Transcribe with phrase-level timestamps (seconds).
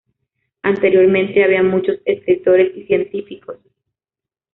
[0.63, 3.59] Anteriormente había muchos escritores y científicos.